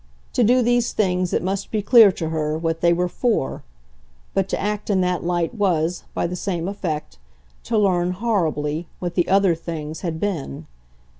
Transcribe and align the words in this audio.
To 0.33 0.43
do 0.43 0.63
these 0.63 0.93
things 0.93 1.31
it 1.31 1.43
must 1.43 1.69
be 1.69 1.83
clear 1.83 2.11
to 2.13 2.29
her 2.29 2.57
what 2.57 2.81
they 2.81 2.91
were 2.91 3.07
FOR; 3.07 3.61
but 4.33 4.49
to 4.49 4.59
act 4.59 4.89
in 4.89 5.01
that 5.01 5.23
light 5.23 5.53
was, 5.53 6.05
by 6.15 6.25
the 6.25 6.35
same 6.35 6.67
effect, 6.67 7.19
to 7.65 7.77
learn, 7.77 8.09
horribly, 8.13 8.87
what 8.97 9.13
the 9.13 9.27
other 9.27 9.53
things 9.53 10.01
had 10.01 10.19
been. 10.19 10.65